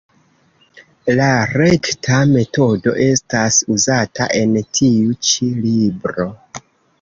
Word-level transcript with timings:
La 1.17 1.27
rekta 1.61 2.17
metodo 2.31 2.93
estas 3.09 3.59
uzata 3.77 4.27
en 4.41 4.57
tiu 4.79 5.13
ĉi 5.29 5.51
libro. 5.69 6.27